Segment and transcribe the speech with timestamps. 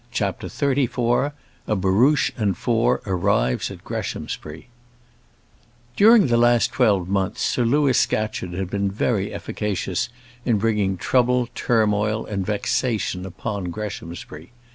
[0.09, 1.31] CHAPTER XXXIV
[1.67, 4.67] A Barouche and Four Arrives at Greshamsbury
[5.95, 10.09] During the last twelve months Sir Louis Scatcherd had been very efficacious
[10.43, 14.51] in bringing trouble, turmoil, and vexation upon Greshamsbury.